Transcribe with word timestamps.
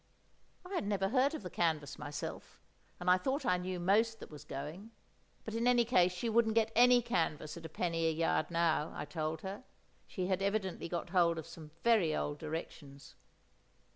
I 0.65 0.73
had 0.73 0.87
never 0.87 1.09
heard 1.09 1.35
of 1.35 1.43
the 1.43 1.51
canvas 1.51 1.99
myself 1.99 2.59
(and 2.99 3.07
I 3.07 3.19
thought 3.19 3.45
I 3.45 3.57
knew 3.59 3.79
most 3.79 4.19
that 4.19 4.31
was 4.31 4.43
going!), 4.43 4.89
but 5.45 5.53
in 5.53 5.67
any 5.67 5.85
case, 5.85 6.11
she 6.11 6.27
wouldn't 6.27 6.55
get 6.55 6.71
any 6.75 7.03
canvas 7.03 7.55
at 7.55 7.61
1_d._ 7.71 7.93
a 7.93 8.11
yard 8.11 8.49
now, 8.49 8.91
I 8.95 9.05
told 9.05 9.41
her; 9.41 9.63
she 10.07 10.25
had 10.25 10.41
evidently 10.41 10.89
got 10.89 11.11
hold 11.11 11.37
of 11.37 11.45
some 11.45 11.69
very 11.83 12.15
old 12.15 12.39
directions. 12.39 13.13